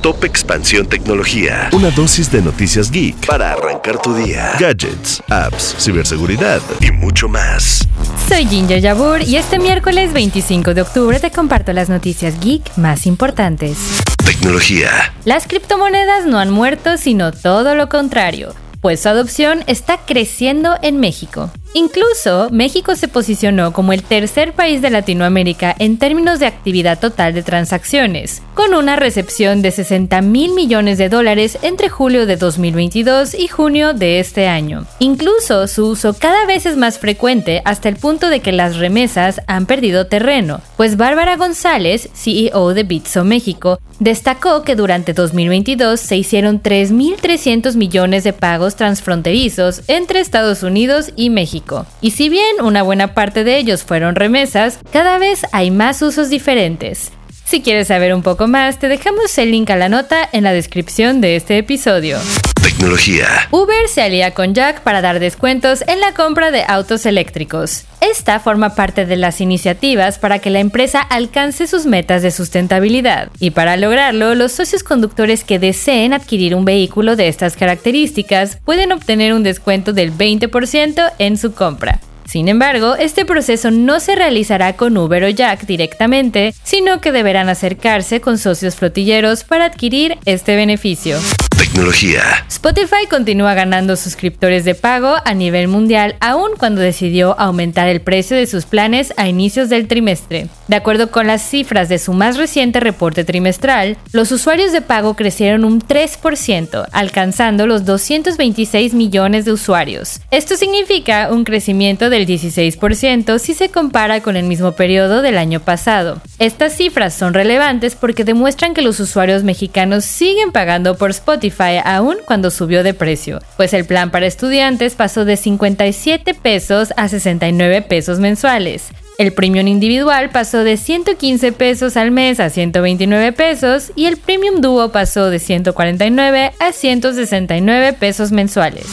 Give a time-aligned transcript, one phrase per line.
[0.00, 1.68] Top Expansión Tecnología.
[1.72, 4.52] Una dosis de noticias geek para arrancar tu día.
[4.58, 7.88] Gadgets, apps, ciberseguridad y mucho más.
[8.28, 13.06] Soy Ginger Yabur y este miércoles 25 de octubre te comparto las noticias geek más
[13.06, 13.78] importantes.
[14.24, 14.90] Tecnología.
[15.24, 21.00] Las criptomonedas no han muerto, sino todo lo contrario, pues su adopción está creciendo en
[21.00, 21.50] México.
[21.76, 27.34] Incluso México se posicionó como el tercer país de Latinoamérica en términos de actividad total
[27.34, 33.34] de transacciones, con una recepción de 60 mil millones de dólares entre julio de 2022
[33.34, 34.86] y junio de este año.
[35.00, 39.42] Incluso su uso cada vez es más frecuente hasta el punto de que las remesas
[39.46, 46.16] han perdido terreno, pues Bárbara González, CEO de Bitso México, destacó que durante 2022 se
[46.16, 51.65] hicieron 3.300 millones de pagos transfronterizos entre Estados Unidos y México.
[52.00, 56.30] Y si bien una buena parte de ellos fueron remesas, cada vez hay más usos
[56.30, 57.12] diferentes.
[57.46, 60.52] Si quieres saber un poco más, te dejamos el link a la nota en la
[60.52, 62.18] descripción de este episodio.
[62.60, 63.28] Tecnología.
[63.52, 67.84] Uber se alía con Jack para dar descuentos en la compra de autos eléctricos.
[68.00, 73.30] Esta forma parte de las iniciativas para que la empresa alcance sus metas de sustentabilidad.
[73.38, 78.90] Y para lograrlo, los socios conductores que deseen adquirir un vehículo de estas características pueden
[78.90, 82.00] obtener un descuento del 20% en su compra.
[82.26, 87.48] Sin embargo, este proceso no se realizará con Uber o Jack directamente, sino que deberán
[87.48, 91.18] acercarse con socios flotilleros para adquirir este beneficio.
[91.58, 92.44] Tecnología.
[92.48, 98.36] Spotify continúa ganando suscriptores de pago a nivel mundial aun cuando decidió aumentar el precio
[98.36, 100.48] de sus planes a inicios del trimestre.
[100.68, 105.14] De acuerdo con las cifras de su más reciente reporte trimestral, los usuarios de pago
[105.14, 110.20] crecieron un 3%, alcanzando los 226 millones de usuarios.
[110.30, 115.60] Esto significa un crecimiento del 16% si se compara con el mismo periodo del año
[115.60, 116.20] pasado.
[116.38, 121.10] Estas cifras son relevantes porque demuestran que los usuarios mexicanos siguen pagando por
[121.46, 126.92] Spotify aún cuando subió de precio, pues el plan para estudiantes pasó de 57 pesos
[126.96, 128.88] a 69 pesos mensuales.
[129.18, 134.60] El premium individual pasó de 115 pesos al mes a 129 pesos y el premium
[134.60, 138.84] dúo pasó de 149 a 169 pesos mensuales.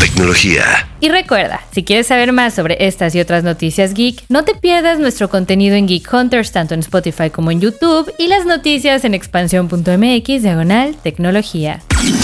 [0.00, 0.88] Tecnología.
[1.00, 4.98] Y recuerda, si quieres saber más sobre estas y otras noticias geek, no te pierdas
[4.98, 9.14] nuestro contenido en Geek Hunters tanto en Spotify como en YouTube y las noticias en
[9.14, 11.82] expansión.mx diagonal tecnología.